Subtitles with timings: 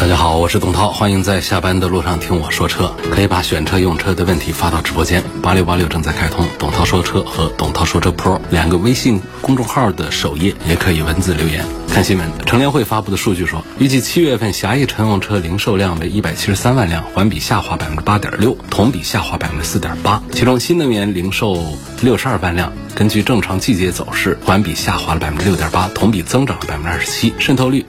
[0.00, 11.66] 大家好，我是董涛，欢迎在下班的路上听我说车，可以把选车用车的问题发到直播间，八六八六正在开通，董涛说车和董涛说车 Pro 两个微信公众号的首页也可以文字留言。
[11.88, 20.22] 看新闻，乘联会发布的数据说，预计七月份狭义乘用车零售量为一百七十三万辆，环比下滑百分之八点六，同比下滑百分之四点八。
[20.30, 21.60] 其中新能源零售
[22.00, 27.84] 六十二万辆，根据正常季节走势，环比下滑了百分之六点八，同比增长了百分之二十七，渗透率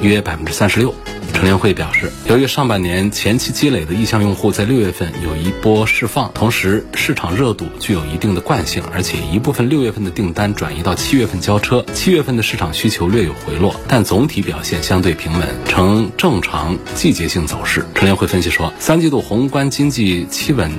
[0.00, 0.92] 约百分之三十六。
[1.42, 17.84] 陈联会表示，由于上半年前期积累的意向用户在六月份有一波释放，同时市场热度具有一定的惯性，而且一部分六月份的订单转移到七月份交车，七月份的市场需求略有回落，但总体表现相对平稳，呈正常季节性走势。
[17.92, 20.70] 陈联会分析说，三季度宏观经济企稳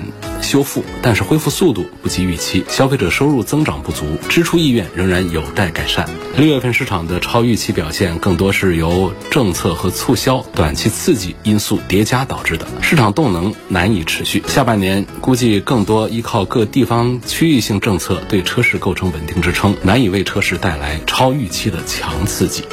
[0.41, 6.09] 修复，但是恢复速度不及预期，消费者收入增长不足，支出意愿仍然有待改善。
[6.37, 10.41] 六月份市场的超预期表现，更多是由政策和促销。
[10.55, 22.63] 短期刺激因素叠加导致的市场动能难以持续，下半年估计更多依靠各地方区域性政策对车市构成稳定支撑，难以为车市带来超预期的强刺激。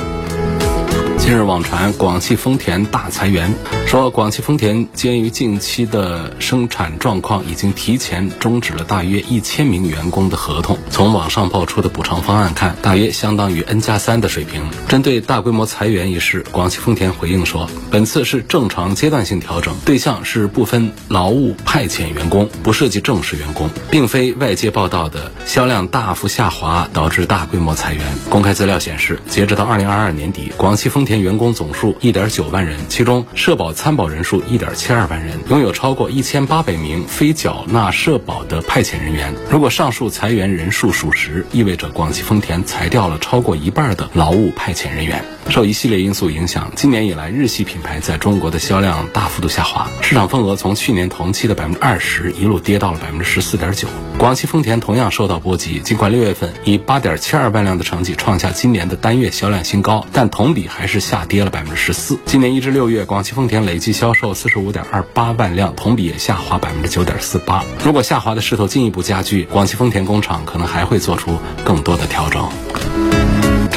[1.20, 3.54] 近日网传广汽丰田大裁员，
[3.86, 10.78] 说广汽丰田鉴于近期的生产状况，已经提前终止了大约一千名员工的合同。
[10.90, 14.62] 从网上爆出的补偿方案看，大约相当于 N 加三的水平。
[14.88, 28.02] 针对大规模裁员一事，广汽丰田回应说，本次是正常阶段性调整，对象是部分劳务派遣员工，不涉及正式员工，并非外界报道的销量大幅下滑导致大规模裁员。
[28.30, 39.34] 公开资料显示，截止到二零二二年底，广汽丰田员工总数一点九万人，其中社保参保人数一点七二万人，拥有超过一千八百名非缴纳社保的派遣人员。
[39.50, 45.24] 如果上述裁员人数属实，意味着广汽丰田裁掉了超过一半的劳务派遣人员。
[45.50, 53.88] 受一系列因素影响，今年以来日系品牌在中国的销量大幅度下滑，市场份额从去年同期的百分之二十一路跌到了百分之十四点九。
[54.16, 62.18] 广汽丰田同样受到波及，尽管六月份以八点七二万辆的成绩创下今年的单月销量新高，但同比还是下跌了百分之十四。
[62.26, 67.64] 今年一至六月，广汽丰田累计销售四十五点二八万辆，同比也下滑百分之九点四八。
[67.84, 72.48] 如果下滑的势头进一步加剧，广汽丰田工厂可能还会做出更多的调整。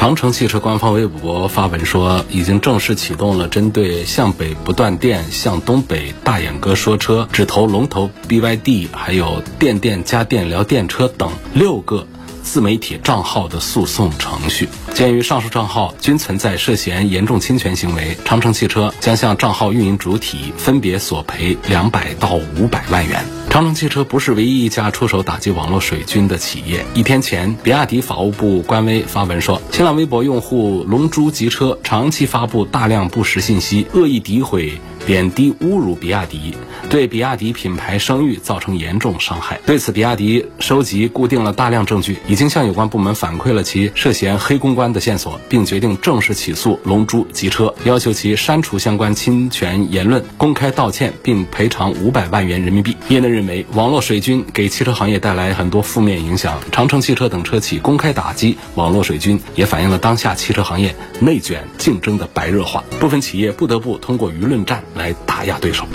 [0.04, 12.06] 长城汽车官方微博发文说，已经正式启动了针对向北不断电、向东北大眼哥说车、只投龙头 BYD，还有电电家电聊电车等六个
[12.42, 14.68] 自媒体账号的诉讼程序。
[14.94, 23.24] 鉴于上述账号均存在涉嫌严重侵权行为，长城汽车将向账号运营主体分别索赔两百到五百万元。
[23.50, 26.84] 长城汽车不是唯一一家出手打击网络水军的企业。
[26.94, 36.56] 一天前，比亚迪法务部官微发文说，新浪微博用户龙珠极车长期发布大量不实信息，恶意诋毁、贬低、侮辱比亚迪，
[36.88, 39.60] 对比亚迪品牌声誉造成严重伤害。
[39.64, 52.96] 对此，比亚迪收集固定了大量证据，已经向有关部门反馈了其涉嫌黑公关的线索，并决定正式起诉龙珠极车，要求其删除相关侵权言论，公开道歉，并赔偿五百万元人民币。
[53.08, 65.86] 业内认为，网络水军给汽车行业带来很多负面影响，长城汽车等车企公开打击网络水军，也反映了当下汽车行业内卷竞争的白热化，部分企业不得不通过舆论战来打压对手。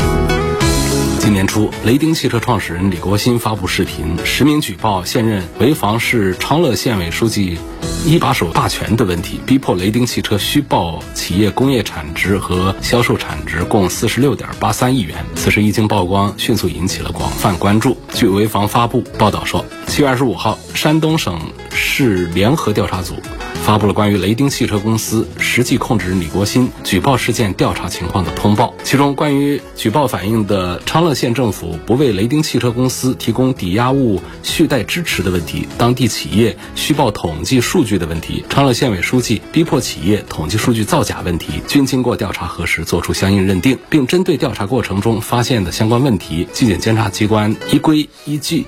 [1.19, 7.59] 今年初，雷丁汽车创始人李国新发布视频，实名举报现任潍坊市昌乐县委书记
[8.05, 15.17] 一把手霸权的问题，逼迫雷丁汽车虚报企业工业产值和销售产值共四十六点八三亿元。
[15.35, 17.97] 此事一经曝光，迅速引起了广泛关注。
[18.13, 21.37] 据潍坊发布报道说，七月二十五号，山东省
[21.71, 23.15] 市联合调查组。
[23.61, 48.65] 发布了关于雷丁汽车公司实际控制人李国新举报事件调查情况的通报，其中关于举报反映的昌乐县政府不为雷丁汽车公司提供抵押物续贷支持的问题，当地企业虚报统计数据的问题，昌乐县委书记逼迫企业统计数据造假问题，均经过调查核实，作出相应认定，并针对调查过程中发现的相关问题，纪检监察机关依规依纪。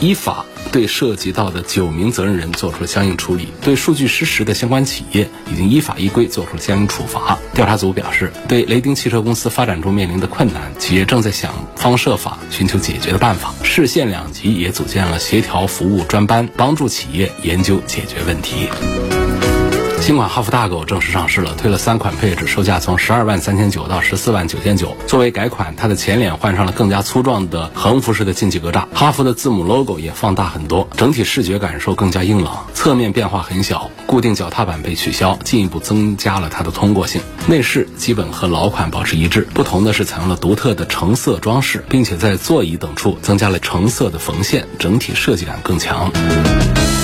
[0.00, 7.38] 依法对涉及到的九名责任人做出了相应处理，对数据失实的相关企业已经依法依规做出了相应处罚。
[7.54, 13.54] 调查组表示，对雷丁汽车公司发展中面临的困难，企业正在想方设法寻求解决的办法。
[13.62, 18.68] 市县两级也组建了协调服务专班，帮助企业研究解决问题。
[20.04, 24.94] 新款哈弗大狗正式上市了，推了三款配置，售价从十二万三千九到十四万九千九。
[25.06, 32.66] 作为改款，它的前脸换上了更加粗壮的横幅式的进气格栅，哈弗的字母 logo 也放大很多，整体视觉感受更加硬朗。
[32.74, 37.22] 侧面变化很小，固定脚踏板被取消，进一步增加了它的通过性。
[37.46, 46.12] 内饰基本和老款保持一致，不同的是采用了独特的橙色装饰，并且在座椅等处增加了橙色的缝线，整体设计感更强。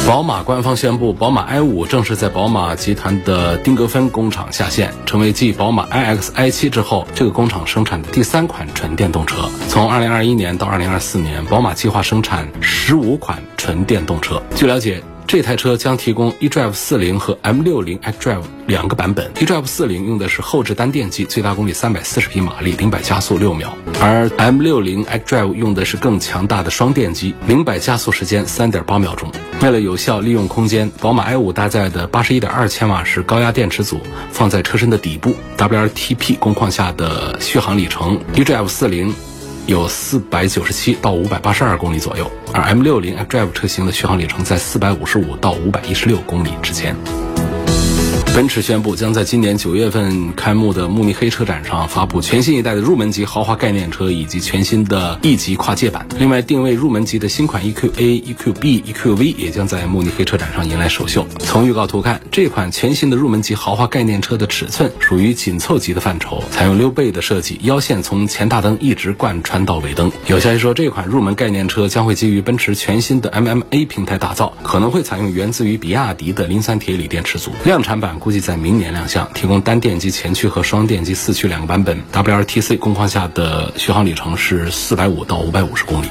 [0.06, 9.48] 宝马官方宣布，宝马 i 五正式在宝马集团的丁格芬工厂下线，成为继宝马 iX、i 七之后这个工厂生产的第三款纯电动车。
[9.68, 14.42] 从2021年到2024年，宝马计划生产15款纯电动车。
[14.56, 15.02] 据了解。
[15.30, 19.32] 这台车将提供 eDrive 40和 M60 xDrive 两个版本。
[19.34, 23.68] eDrive 40用的是后置单电机，最大功率340匹马力，零百加速六秒；
[24.00, 29.30] 而 M60 xDrive 用的是更强大的双电机，零百加速时间3.8秒钟。
[29.62, 34.00] 为了有效利用空间，宝马 i5 搭载的81.2千瓦时高压电池组
[34.32, 39.29] 放在车身的底部，WLTP 工况下的续航里程 eDrive 40。
[39.66, 46.96] 有四百九十七到五百八十二公里左右，而 M 六零 xDrive 车型的续航里程在四百五十五到五百一十六公里之间。
[48.32, 56.06] 奔驰宣布将在今年九月份开幕的慕尼黑车展上发布全新一代的入门级豪华概念车以及全新的 E 级跨界版。
[56.16, 57.90] 另外，定位入门级的新款 EQA、
[58.22, 61.26] EQB、EQV 也将在慕尼黑车展上迎来首秀。
[61.40, 70.10] 从预告图看，这款全新的入门级豪华概念车的尺寸属于紧凑级的范畴，采用溜背的设计，腰线从前大灯一直贯穿到尾灯。
[70.28, 77.50] 有消息说，这款入门概念车将会基于奔驰全新的 MMA 平台打造，可能会采用源自于比亚迪的磷酸铁锂电池组。
[77.64, 78.19] 量产版。
[78.20, 86.06] 估计在明年亮相，提供单电机前驱和双电机四驱两个版本，WLTC 工况下的续航里程是四百五到五百五十公里。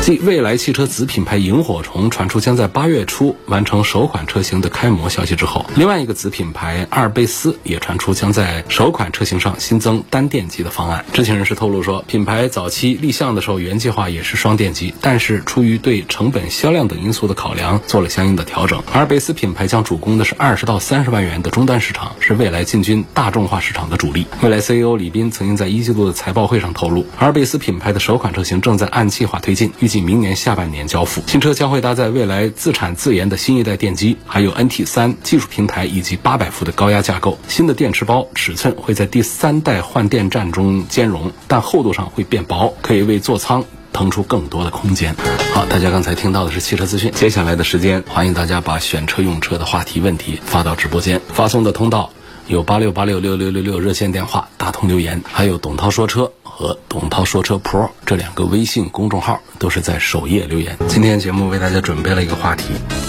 [0.00, 11.04] 继蔚来汽车子品牌萤火虫传出将在八月初完成首款车型的开模消息之后，另外一个子品牌阿尔卑斯也传出将在首款车型上新增单电机的方案。
[11.12, 18.82] 知情人士透露说，品牌早期立项的时候原计划也是双电机，但是出于对成本、销量等因素的考量，做了相应的调整。
[18.94, 24.26] 阿尔卑斯品牌将主攻的是二十到三十万元的终端市场，是未来进军大众化市场的主力。
[24.40, 30.02] 未来 CEO 李斌曾经在一季度的财报会上透露，阿尔卑斯品牌的首款车型正在按计划推进，预预计。
[30.02, 37.38] 明年下半年交付，新车将会搭载未来自产自研的新一代电机，还有 NT 三技术平台以及八百伏的高压架构。
[37.48, 45.14] 新的电池包尺寸会在第三代换电站中兼容，但厚度上会变薄，可以为座舱腾出更多的空间。
[45.54, 52.10] 好，大家刚才听到的是汽车资讯，接下来的时间，欢迎大家把选车用车的话题问题发到直播间，发送的通道
[52.48, 56.30] 有八六八六六六六六热线电话，打通留言，还有董涛说车。
[56.42, 60.76] 和董涛说车 Pro 这两个微信公众号都是在首页留言。
[60.88, 62.64] 今天节目为大家准备了一个话题，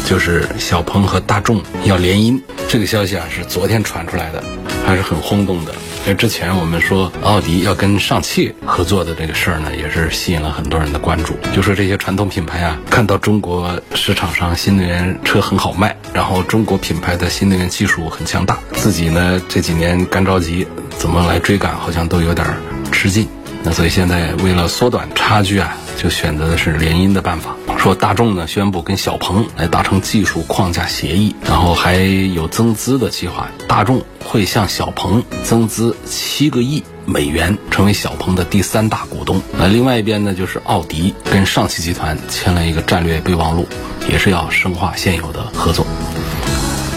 [0.06, 2.40] 就是小鹏和大众要联姻。
[2.68, 4.44] 这个消息啊是昨天传出来的，
[4.86, 5.74] 还是很轰动的。
[6.04, 11.36] 因为之前我们说奥迪要跟上汽合作的这个事儿呢，也是吸引了很多人的关注。
[11.54, 20.66] 就说这些传统品牌啊，看到中国市场上新能源车很好卖，然后中国品牌的新能源技术很强大，自己呢这几年干着急，
[20.98, 22.48] 怎么来追赶，好像都有点
[22.92, 23.28] 吃劲。
[23.62, 27.56] 那所以现在为了缩短差距啊，就选择的是联姻的办法。
[27.80, 33.50] 说大众呢宣布跟小鹏来达成技术框架协议，然后还有增资的计划。
[33.70, 39.42] 大众会向小鹏增资七个亿美元，成为小鹏的第三大股东。
[39.58, 43.66] 那另外一边呢，就是奥迪跟上汽集团签了一个战略备忘录，
[44.10, 45.88] 也是要深化现有的合作。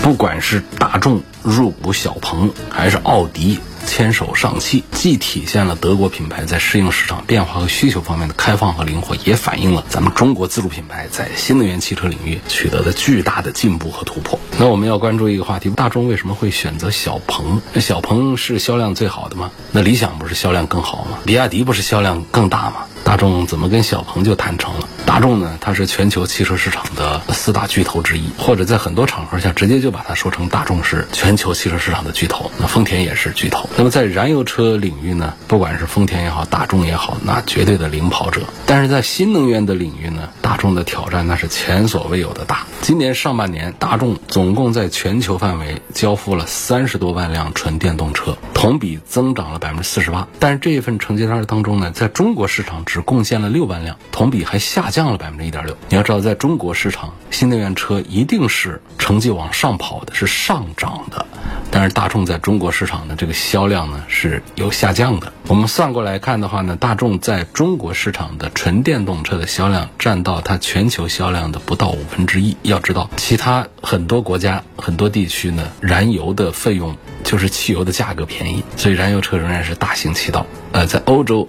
[0.03, 3.61] 不管是大众入股小鹏，还是奥迪。
[3.87, 14.39] 牵手上汽，既体现了德国品牌在适应市场变化和需求方面的开放和灵活，也反映了咱们中国自主品牌在新能源汽车领域取得的巨大的进步和突破。
[14.59, 17.61] 那我们要关注一个话题：大众为什么会选择小鹏？
[17.73, 19.51] 那小鹏是销量最好的吗？
[19.73, 21.19] 那理想不是销量更好吗？
[21.25, 22.87] 比亚迪不是销量更大吗？
[23.05, 24.89] 大众怎么跟小鹏就谈成了？
[25.13, 32.51] 大众呢，它是全球汽车市场的四大巨头之一，或者在很多场合下直接就把它说成大众是全球汽车市场的巨头。
[32.59, 33.69] 那丰田也是巨头。
[33.77, 38.41] 那么在燃油车领域呢，不管是丰田也好，大众也好，那绝对的领跑者。
[38.65, 42.67] 但是在新能源的领域呢，大众的挑战那是前所未有的大。
[42.81, 50.27] 今年上半年，大众总共在全球范围交付了三十多万辆纯电动车，同比增长了百分之四十八。
[50.39, 55.77] 但是这一份成绩单当中呢，在中国市场只贡献了六万辆，同比还下降降了百分之一点六。
[55.89, 61.27] 你要知道，在中国市场，新能源车一定是成绩往上跑的，是上涨的。
[61.73, 65.33] 但是大众在中国市场的这个销量呢是有下降的。
[65.49, 72.57] 我们算过来看的话呢，大众在中国市场的纯电动车的销量占到它全球销量的不到五分之一。
[72.63, 80.47] 要知道，其他很多国家、很多地区呢，燃油的费用就是汽油的价格便宜，所以燃油车仍然是大行其道。
[80.73, 81.49] 呃，在欧洲，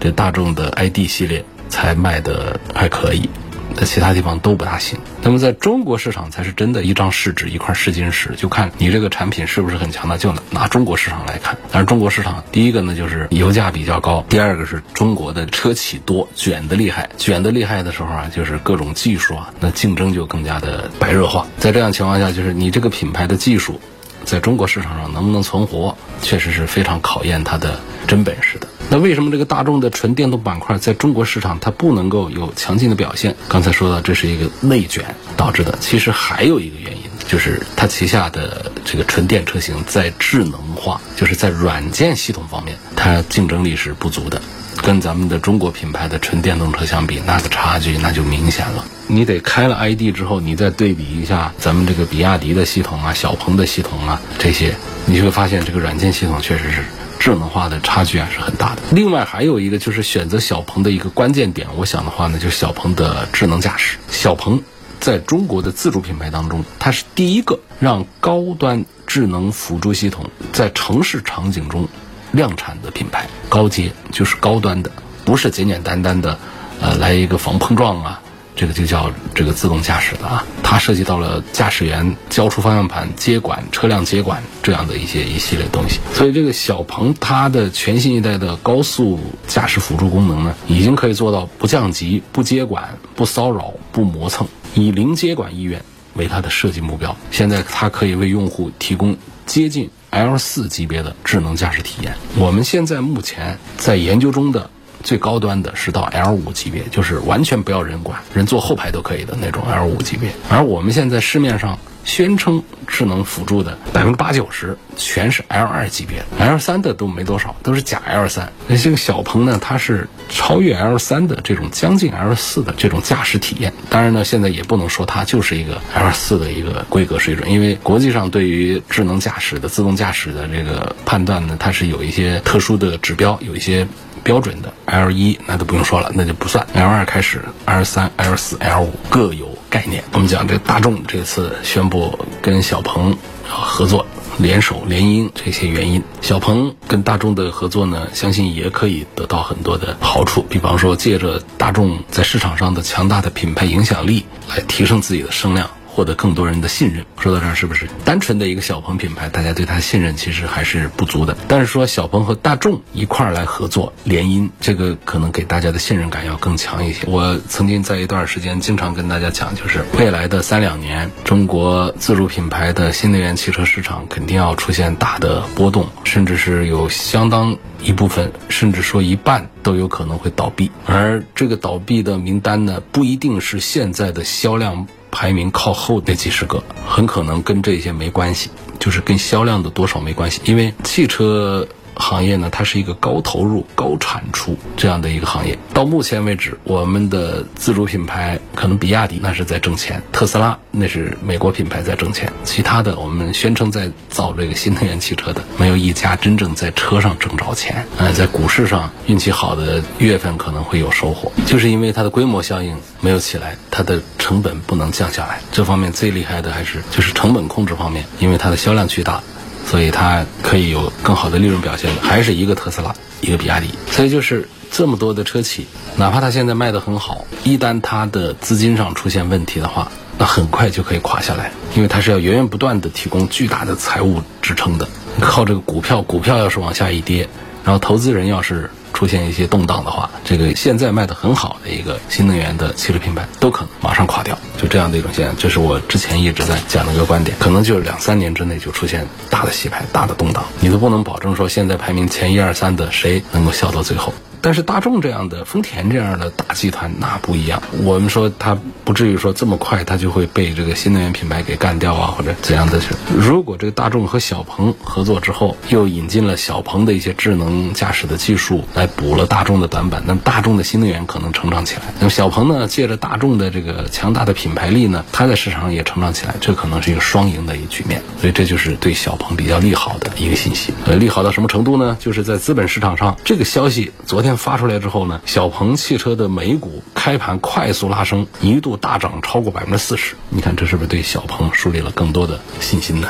[0.00, 3.28] 这大众的 ID 系列才卖的还可以。
[3.76, 10.16] 在其他地方都不大行，那么在中国市场才是真的一张试纸一块试金石，就看你这个产品是不是很强大。
[10.16, 21.46] 就拿中国市场来看，但是中国市场第一个呢就是油价比较高，第二个是中国的车企多，卷的厉害，卷的厉害的时候啊，就是各种技术啊，那竞争就更加的白热化。
[21.58, 23.80] 在这样情况下，就是你这个品牌的技术，
[24.24, 28.66] 在中国市场上能不能存活，确实是非常考验它的真本事的。
[28.90, 33.36] 那为什么这个大众的纯电动板块在中国市场它不能够有强劲的表现？
[33.46, 35.04] 刚才说到这是一个内卷
[35.36, 44.40] 导致的，其实还有一个原因，就是它旗下的这个纯电车型在智能化，就是在软件系统方面，它竞争力是不足的，
[44.82, 48.86] 跟咱们的中国品牌的纯电动车相比，那个差距那就明显了。
[49.06, 56.82] 你得开了 ID 之后，你再对比一下咱们这个比亚迪的系统啊、小鹏的系统啊这些，你就会发现这个软件系统确实是。
[57.18, 58.82] 智能化的差距啊是很大的。
[58.90, 63.98] 另外还有一个就是选择小鹏的一个关键点，我想的话呢，就是小鹏的智能驾驶。
[64.08, 64.62] 小鹏
[65.00, 71.88] 在中国的自主品牌当中，它是第一个让高端智能辅助系统在城市场景中
[72.32, 73.26] 量产的品牌。
[73.48, 74.90] 高阶就是高端的，
[75.24, 76.38] 不是简简单单的，
[76.80, 78.20] 呃，来一个防碰撞啊。
[78.56, 85.98] 这个就叫这个自动驾驶的啊，它涉及到了驾驶员交出方向盘、接管、车辆接管这样的一些一系列东西。
[86.12, 95.82] 所以这个小鹏它的全新一代的高速驾驶辅助功能呢，已经可以做到不降级、不接管、不骚扰、不磨蹭，以零接管意愿
[96.12, 97.16] 为它的设计目标。
[97.30, 102.14] 现在它可以为用户提供接近 L 四级别的智能驾驶体验。
[102.36, 104.68] 我们现在目前在研究中的。
[105.08, 110.30] 最高端的是到 L 五级别，就是完全不要人管，人坐后排都可以的那种 L 五级别。
[110.50, 118.52] 而我们现在市面上宣称智能辅助的百分之八九十全是 L 二级别，L 三的都没多少，都是假 L 三。
[118.66, 123.72] 那这个小鹏呢，它是超越 L 三的这种将近 L 四的这种驾驶体验。
[123.88, 133.88] 当然呢，现在也不能说它就是一个 L 四的一个规格水准，因为国际上对于智能驾驶的自动驾驶的这个判断呢，它是有一些特殊的指标，有一些。
[134.18, 136.66] 标准的 L 一那都不用说了，那就不算。
[136.74, 140.02] L 二开始，L 三、L 四、L 五各有概念。
[140.12, 143.16] 我们讲这大众这次宣布跟小鹏
[143.48, 144.06] 合作、
[144.38, 150.42] 联手、联姻这些原因，小鹏跟大众的合作呢，相信也可以得到很多的好处。
[150.48, 155.70] 比方说，借着大众在市场上的强大的品牌影响力，来提升自己的声量。
[155.98, 157.04] 获得更多人的信任。
[157.18, 161.36] 说到这儿，是不是单纯的一个小鹏品牌，大家对它信任其实还是不足的？
[161.48, 167.00] 但是说小鹏和大众一块儿来合作联姻，这个可能给大家的信任感要更强一些。
[167.08, 180.70] 我曾经在一段时间经常跟大家讲，就是未来的三两年，中国自主品牌的新能源汽车市场肯定要出现大的波动，甚至是有相当一部分，甚至说一半都有可能会倒闭。
[180.86, 184.86] 而这个倒闭的名单呢，不一定是现在的销量。
[185.18, 188.48] 排名靠后那几十个，很可能跟这些没关系，
[188.78, 191.66] 就是跟销量的多少没关系，因为汽车。
[191.98, 195.58] 行业呢，它是一个高投入、高产出这样的一个行业。
[195.74, 207.84] 到目前为止，我们的自主品牌可能比亚迪那是在挣钱，特斯拉那是美国品牌在挣钱，其他的我们宣称在造这个新能源汽车的，没有一家真正在车上挣着钱。
[207.98, 215.40] 呃，在股市上运气好的月份可能会有收获，就是因为它的规模效应没有起来，它的成本不能降下来。
[215.50, 219.22] 这方面最厉害的还是就是成本控制方面，因为它的销量巨大。
[219.70, 223.68] 所以它可以有更好的利润表现，还是一个特斯拉，一个比亚迪。
[223.90, 234.88] 所以就是这么多的车企，哪怕它现在卖得很好，一旦它的资金上出现问题的话，那很快就可以垮下来，因为它是要源源不断地提供巨大的财务支撑的。
[235.20, 237.28] 靠这个股票，股票要是往下一跌，
[237.62, 238.70] 然后投资人要是。
[238.98, 254.12] 出现一些动荡的话，这个现在卖的很好的一个新能源的汽车品牌都可能马上垮掉，就这样的一种现象，这是我之前一直在讲的一个观点，可能就是两三年之内就出现大的洗牌、大的动荡，你都不能保证说现在排名前一二三的谁能够笑到最后。
[254.40, 257.62] 但是大众这样的、丰田这样的大集团那不一样。
[257.82, 262.80] 我们说它不至于说这么快，它就会被这个新能源品牌给干掉啊，或者怎样的？
[263.14, 271.82] 如果这个大众和小鹏合作之后，又引进了小鹏的一些智能驾驶的技术，来补了大众的短板，那么大众的新能源可能成长起来。
[271.98, 278.00] 那么小鹏呢，借着大众的这个强大的品牌力呢，它在市场上也成长起来，这可能是一个双赢的一个局面。
[278.20, 280.72] 所以这就是对小鹏比较利好的一个信息。
[280.86, 281.96] 呃，利好到什么程度呢？
[282.00, 290.14] 就是在资本市场上，这个消息昨天发出来之后呢，小鹏汽车的美股开盘快速拉升，一度大涨超过百分之四十。
[290.28, 293.08] 你看这是不是对小鹏树立了更多的信心呢？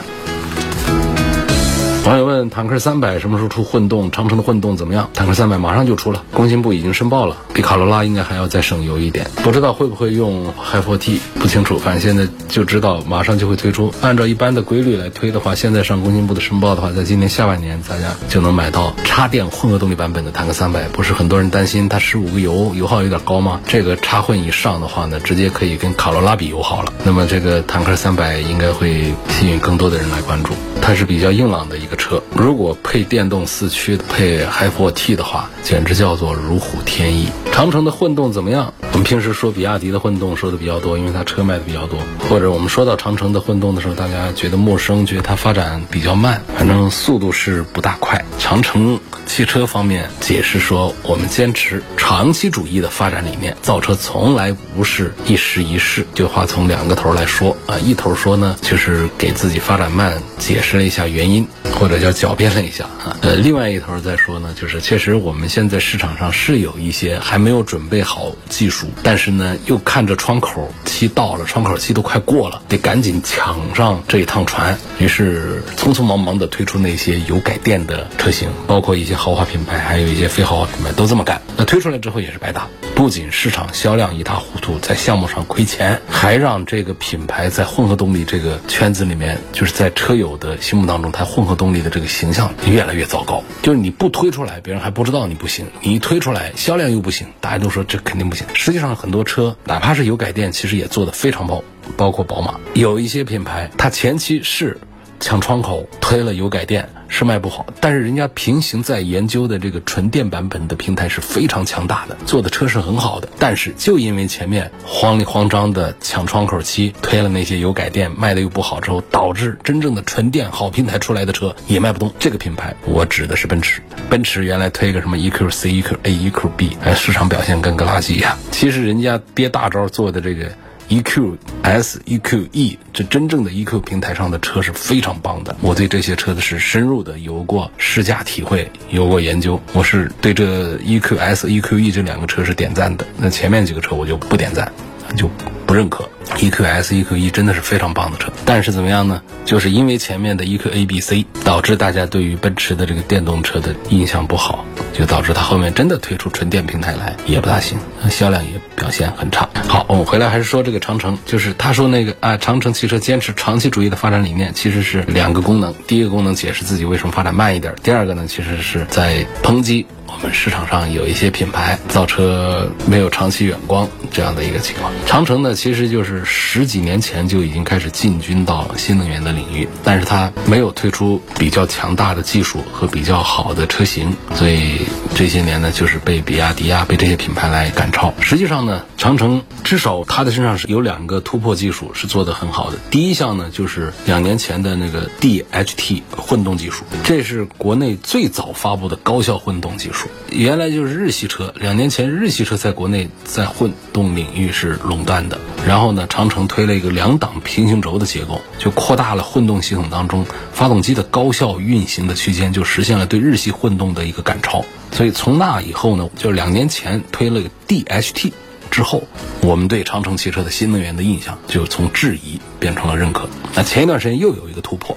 [2.39, 4.11] 问：坦克三百什么时候出混动？
[4.13, 5.11] 长城的混动怎么样？
[5.13, 9.29] 坦克三百马上就出了，工信部已经申报了，比卡罗拉应该还要再省油一点。
[9.43, 11.79] 不知道会不会用 Hi4T，不清楚。
[11.79, 13.93] 反正现在就知道马上就会推出。
[14.01, 20.89] 按照一般的规律来推的话，现在上工信部的申报的话，在今年下半年大家就能买到插电混合动力版本的坦克三百。
[20.89, 23.61] 不是很多人担心它十五个油油耗有点高吗？
[23.67, 26.93] 这个插混以上的话呢，直接可以跟卡罗拉比油耗了。
[27.05, 30.53] 那么这个坦克三百应该会吸引更多的人来关注。
[30.81, 37.29] 它是比较硬朗的一个车，如果配电动四驱配 Hi4T 的话，简直叫做如虎添翼。
[37.53, 38.73] 长城的混动怎么样？
[38.93, 41.99] 我们平时说比亚迪的混动说的比较多，因为它车卖的比较多。
[42.29, 48.25] 或者我们说到长城的混动的时候，大家觉得陌生，觉得它发展比较慢，反正速度是不大快。
[48.39, 56.07] 长城汽车方面解释说，我们坚持长期主义的发展理念，造车从来不是一时一事。
[56.15, 63.17] 这话从两个头来说啊，一头说呢，就是给自己发展慢解释了一下原因，或者叫狡辩了一下啊。
[63.23, 81.41] 呃，另外一头再说呢，就是确实我们现在市场上是有一些还没有准备好技术，但是呢，又看着窗口期到了，窗口期都快过了，得赶紧抢上这一趟船，于是匆匆忙忙的推出那些油改电的车型，包括一些豪华品牌，还有一些非豪华品牌都这么干。
[81.57, 93.45] 那推出来之后也是白搭，不仅市场销量一塌糊涂，在项目上亏钱，还让这个品牌在混合动力这个圈子里面，就是在车友的心目当中，它混合动力的这个形象越来越糟糕。
[93.63, 98.47] 就是你不推出来，别人还不知道你不行；你一推出来，销量又不行，大家都说这肯定不行。
[98.55, 101.63] 实际上，很多车哪怕是油改电，其实也做得非常包，
[101.97, 104.79] 包括宝马，有一些品牌，它前期是
[105.21, 106.89] 抢窗口推了油改电。
[107.09, 113.29] 是卖不好，但是人家平行在研究的这个纯电版本的平台是非常强大的，做的车是很好的。
[113.39, 122.13] 但是就因为前面慌里慌张的抢窗口期推了那些油改电，卖的又不好之后，导致真正的纯电好平台出来的车也卖不动。
[122.19, 128.37] 这个品牌我指的是奔驰，奔驰原来推个什么 EQC、EQA、EQB，哎，市场表现跟个垃圾一样。
[128.53, 130.47] 其实人家憋大招做的这个。
[130.89, 135.55] EQS、EQE，这真正的 EQ 平台上的车是非常棒的。
[135.61, 139.61] 我对这些车子是深入的有过试驾体会，有过研究。
[139.75, 143.07] 我是对这 EQS、EQE 这两个车是点赞的。
[143.19, 144.73] 那前面几个车我就不点赞，
[145.15, 145.31] 就
[145.69, 146.09] 不认可。
[146.37, 149.23] EQS、EQE 真的是非常棒的车，但是怎么样呢？
[149.45, 157.79] 就是因为前面的 EQA、B、C，导致大家对于奔驰的这个电动车的印象不好，就导致它后面真的推出纯电平台来也不大行，
[158.11, 159.49] 销量也表现很差。
[159.67, 165.75] 好，我们回来还是说这个长城，就是他说那个啊，长城汽车坚持长期主义的发展理念，其实是两个功能。
[165.87, 174.93] 第一个功能解释自己为什么发展慢一点，第二个呢，其实是在抨击我们市场上有一些品牌造车没有长期远光这样的一个情况。
[175.07, 184.83] 长城呢，其实就是十几年前就已经开始进军到新能源的领域，但是它没有推出比较强大的技术和比较好的车型，所以
[185.17, 188.15] 这些年呢，就是被比亚迪啊，被这些品牌来赶超。
[188.21, 192.79] 实际上呢，长城至少它的身上是有两个突破技术是做得很好的。
[192.89, 200.07] 第一项呢，就是两年前的那个 DHT 混动技术，这是国内最早发布的高效混动技术。
[200.31, 205.37] 原来就是日系车，两年前日系车在国内在混动领域是垄断的。
[205.67, 214.65] 然后呢，长城推了一个两档平行轴的结构，就扩大了混动系统当中发动机的高效运行的区间，就实现了对日系混动的一个赶超。
[214.93, 218.33] 所以从那以后呢，就两年前推了个 DHT
[218.71, 219.03] 之后，
[219.43, 223.29] 我们对长城汽车的新能源的印象就从质疑变成了认可。
[223.55, 224.97] 那前一段时间又有一个突破，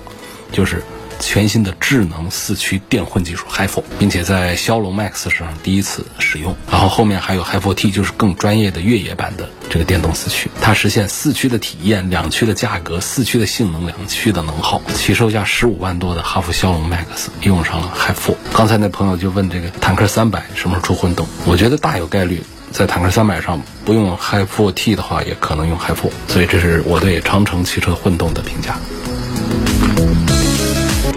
[0.52, 0.84] 就是
[1.22, 6.56] 全新的智能四驱电混技术 Hi4，并且在骁龙 Max 上第一次使用。
[6.70, 9.48] 然后后面还有 Hi4T，就是更专业的越野版的。
[9.70, 14.82] 这个电动四驱，它实现四驱的体验、两驱的价格、四驱的性能、两驱的能耗。
[14.94, 18.36] 起售价十五万多的哈弗枭龙 Max 用上了 Hi4。
[18.54, 21.26] 刚才那朋友就问这个坦克三百什么时候出混动？
[21.46, 26.10] 我觉得大有概率在坦克三百上不用 Hi4T 的话，也可能用 Hi4。
[26.28, 28.78] 所以这是我对长城汽车混动的评价。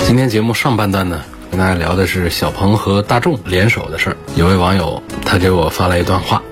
[0.07, 1.25] 今天节目上半段呢。
[1.51, 4.17] 跟大家聊的是小鹏和大众联手的事儿。
[4.35, 6.43] 有位网友他给我发来一段话，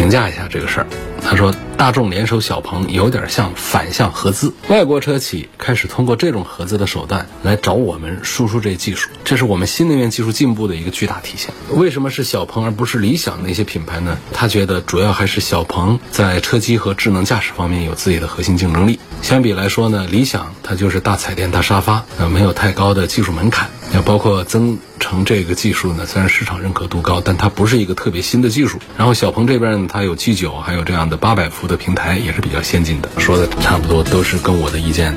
[0.00, 0.86] 评价一下这个事儿。
[1.22, 1.54] 他说。
[1.80, 11.50] 大众联手小鹏有点像反向合资，外国车企开始通过这种合资的手段来找我们输出这技术，这是我们新能源技术进步的一个巨大体现。
[11.70, 14.18] 为什么是小鹏而不是理想那些品牌呢？
[14.30, 19.00] 他觉得主要还是小鹏在车机和智能驾驶方面有自己的核心竞争力。
[19.22, 23.70] 相比来说呢，理想它就是大彩电大沙发，呃，没有太高的技术门槛。
[23.94, 28.78] 要包括增程这个技术呢，虽然市场认可度高，但它不是一个特别新的技术。
[28.98, 31.70] 然后小鹏这边呢，它有 G 九，还有这样的八百伏。
[31.70, 35.16] 的平台也是比较先进的，说的差不多都是跟我的意见，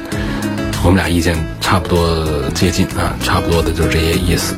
[0.83, 4.55] 我们俩意见差不多接近啊，差不多的就是这些意思。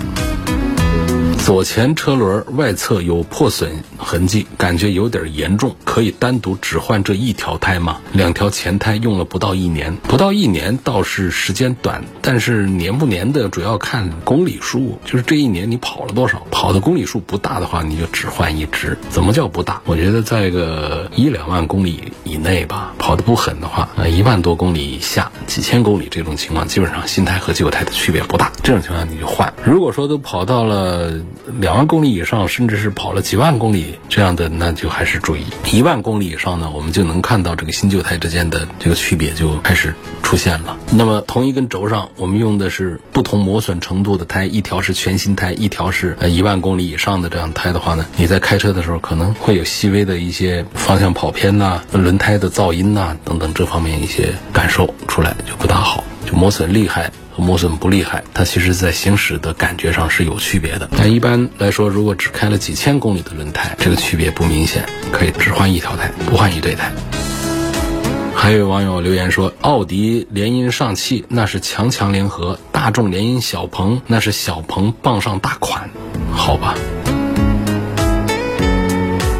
[1.45, 8.01] 左前车轮外侧有破损痕迹，感觉有点严重，可以单独只换这一条胎吗？
[8.13, 18.97] 两条前胎用了不到一年，不到一年倒是时间短，但是年不年的主要看公里数，就是这一年你跑了多少，跑的公里数不大的话，你就只换一只。
[19.11, 19.83] 怎么叫不大？
[19.85, 28.51] 我觉得在个一两万公里以内吧，跑的不狠的话，一万多公里以下，几千公里这种情况，基本上新胎和旧胎的区别不大。
[28.63, 29.53] 这种情况你就换。
[29.63, 31.13] 如果说都跑到了。
[31.59, 35.45] 两万公里以上，甚至是跑了几万公里这样的，那就还是注意。
[35.71, 39.93] 一万公里以上呢，我们就能看到这个新旧胎之间的这个区别就开始
[40.23, 40.77] 出现了。
[40.91, 57.11] 那么同一根轴上，我们用的是不同磨损程度的胎，一条是全新胎，一条是呃一万公里以上的这样胎的话呢，你在开车的时候可能会有细微的一些方向跑偏呐、轮胎的噪音呐等等这方面一些感受出来就不大好，就磨损厉害。
[57.37, 60.89] 磨损不厉害，它其实在行驶的感觉上是有区别的。
[60.97, 66.91] 但一般来说，如果只开了几千公里的轮胎，这个区别不明显，可以只换一条胎，不换一对胎。
[68.33, 75.89] 还有网友留言说，奥迪联姻上汽那是强强联合，大众联姻小鹏那是小鹏傍上大款，
[76.31, 76.75] 好吧？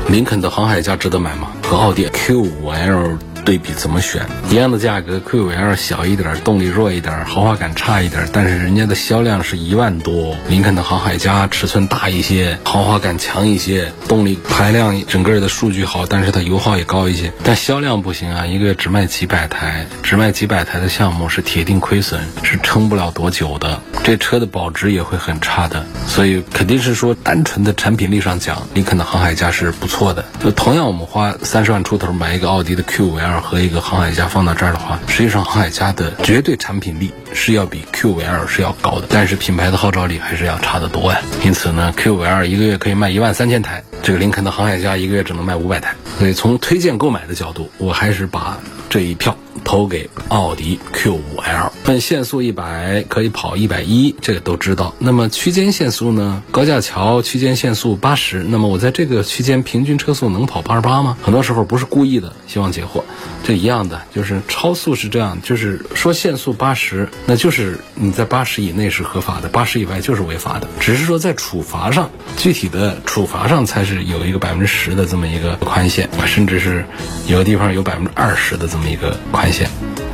[0.08, 1.50] 林肯的航海家值得买吗？
[1.64, 3.35] 和奥迪 Q5L。
[3.46, 4.26] 对比怎么选？
[4.50, 10.36] 一样的价格，Q5L 小一点，动力弱一点，豪华感差一点，但是人家的销量是一万多。
[10.50, 23.80] 林肯的航海家尺寸大一些，豪华感强一些，动力排量整个的数据好，但是它油耗也高一些，但销量不行啊，一个月只卖几百台，只卖几百台的项目是铁定亏损，是撑不了多久的。
[24.04, 30.26] 这车的保值也会很差的，所以肯定是说单纯的产品力上讲，林肯的航海家是不错的。
[30.44, 33.35] 就同样我们花三十万出头买一个奥迪的 Q5L。
[33.42, 41.20] 和一个航海家放到这儿的话，实际上航海家的绝对产品力是要比 Q5L 是要高的，但是品牌的号召力还是要差得多呀。
[41.44, 45.96] 因此呢，Q5L 一个月可以卖一万三千台，这个林肯的航海家一个月只能卖五百台。
[46.18, 48.58] 所以从推荐购买的角度，我还是把
[48.90, 49.38] 这一票。
[49.66, 54.94] 投给奥迪 Q5L，限速一百可以跑一百一，这个都知道。
[55.00, 56.44] 那么区间限速呢？
[56.52, 61.18] 高架桥区间限速八十，那么我在这个区间平均车速能跑八十八吗？
[61.22, 63.04] 很多时候不是故意的，希望解惑。
[63.44, 70.68] 这一样的，就是超速是这样，就是说限速八十，那就是你在八十以内是合法的，八十以外就是违法的。
[70.80, 76.86] 只是说在处罚上，具体的处罚上才是有一个百分之十的这么一个宽限，甚至是
[77.28, 79.55] 有的地方有百分之二十的这么一个宽限。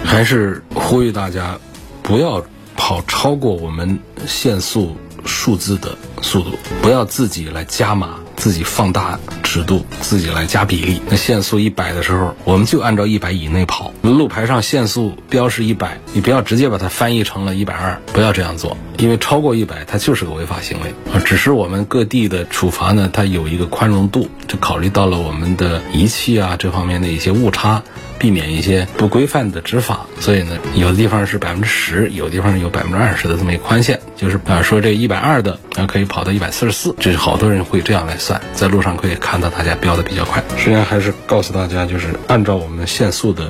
[0.04, 1.58] 还是呼吁大家，
[2.04, 2.43] 不要
[2.75, 6.51] 跑超过我们限速数字的速度，
[6.82, 8.17] 不要自己来加码。
[8.38, 10.99] 自己放大尺度，自己来加比例。
[11.08, 13.93] 那限速一百的时候，我们就按照一百以内跑。
[14.01, 21.21] 路牌上限速标示一百，你不要直接把它翻译成了一百二，不要这样做，因为超过一百它就是个违法行为啊。
[21.23, 27.84] 只是我们各地的处罚呢，它有一个宽容度，就考虑到了我们的仪器啊这方面的一些误差，
[28.22, 30.06] 避免一些不规范的执法。
[30.20, 38.40] 所以呢，有的地方是百分之十，有的地方有百分之二十的这么一个宽限，就是啊说这一百二的啊可以跑到一百四十四，这是好多人会这样来算。
[38.54, 43.50] 在路上可以看到大家飙的比较快，实际上还是告诉大家，就是按照我们限速的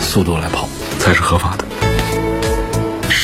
[0.00, 1.64] 速度来跑才是合法的。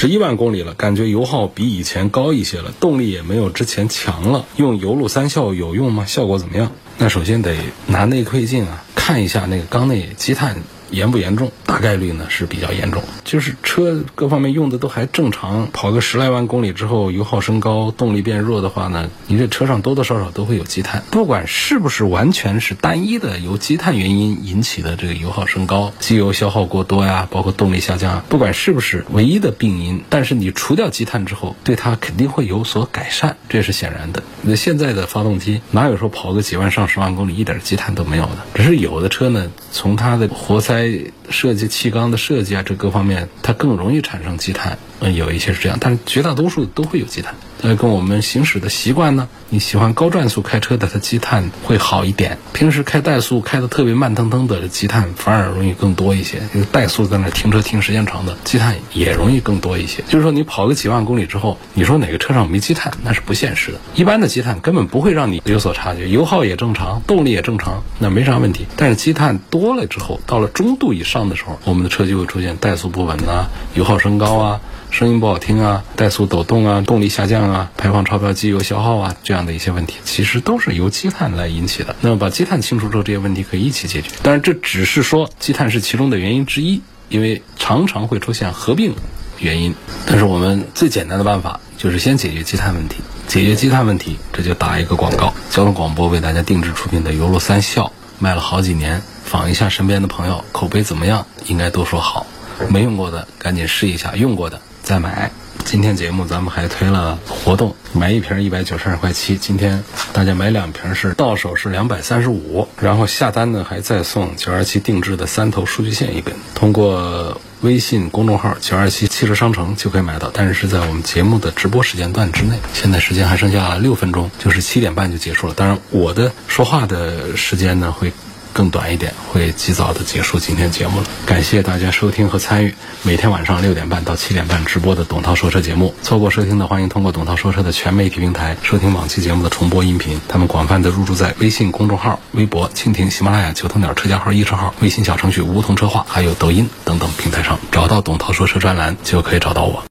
[0.01, 4.47] 十一万公里了，感觉油耗比以前高一些了，动力也没有之前强了。
[4.57, 6.07] 用油路三效有用吗？
[6.07, 6.73] 效果怎么样？
[6.97, 7.55] 那首先得
[7.87, 10.57] 拿内窥镜啊，看一下那个缸内积碳。
[10.91, 11.51] 严不严重？
[11.67, 13.03] 大概率呢是比较严重。
[13.25, 21.03] 就是车各方面用的都还正常，跑个十来万公里之后，油耗升高，动力变弱的话呢，你这车上多多少少都会有积碳。
[21.11, 34.23] 不管是不是完全是单一的由积碳原因引起的这个油耗升高、机油消耗过多呀，包括动力下降，不管是不是唯一的病因，但是你除掉积碳之后，对它肯定会有所改善，这是显然的。
[34.43, 38.39] 那现在的发动机哪有说跑个几万上十万公里一点积碳都没有的？
[38.55, 41.13] 只是有的车呢，从它的活塞。
[41.31, 47.35] 设计气缸的设计啊，这各方面它更容易产生积碳，嗯，有一些是这样，但是绝大多数都会有积碳。
[47.63, 52.39] 呃，跟我们行驶的习惯呢，你喜欢高转速开车的，它积碳会好一点。
[52.55, 56.39] 平时开怠速开的特别慢腾腾的，积碳反而容易更多一些。
[56.55, 60.03] 因为怠速在那停车停时间长的，积碳也容易更多一些。
[60.09, 63.79] 就是说，你跑个几万公里之后，你说哪个车上没积碳，那是不现实的。
[63.95, 68.65] 一般的积碳根本不会让你有所察觉，油耗也正常，动力也正常，那没啥问题。
[68.75, 74.61] 但是积碳多了之后，到了中度以上的时候，我们的车就会出现怠速不稳呐，油耗升高啊。
[74.91, 81.95] 声音不好听啊，怠速抖动啊，动力下降啊，排放超标机油消耗啊，这样的一些问题，其实都是由积碳来引起的。
[82.01, 84.11] 那么把积碳清除之后，这些问题可以一起解决。
[84.23, 88.95] 当然，这只是说积碳是其中的原因之一，因为常常会出现合并
[89.39, 89.77] 原因。
[90.07, 92.97] 但是我们最简单的办法就是先解决积碳问题。
[93.29, 95.33] 解决积碳问题，这就打一个广告。
[95.51, 101.27] 交通广播为大家定制出品的油路三效，卖了好几年，访一下身边的朋友，口碑怎么样？
[101.47, 102.27] 应该都说好。
[102.69, 104.61] 没用过的赶紧试一下，用过的。
[104.83, 105.31] 再买，
[105.65, 125.55] 今天节目咱们还推了活动，买一瓶一百九十二块七，今天大家买两瓶是到手是两百三十五，然后下单呢还再送九二七定制的三头数据线一根，通过微信公众号九二七汽车商城就可以买到，但是是在我们节目的直播时间段之内，现在时间还剩下六分钟，就是七点半就结束了。
[125.55, 128.13] 当然我的说话的时间呢会。
[128.53, 131.07] 更短一点，会及早的结束今天节目了。
[131.27, 135.95] 感谢大家收听和参与每天晚上六点半到七点半直播的董涛说车节目。
[136.03, 140.21] 错过收听的，欢迎通过董涛说车的全媒体平台收听往期节目的重播音频。
[140.29, 149.83] 他们广泛的入驻在微信公众号、微博、蜻蜓、喜马拉雅、九头鸟车家号、易车号、微信小程序梧桐车话，还有抖音等等平台上，找到董涛说车专栏就可以找到我。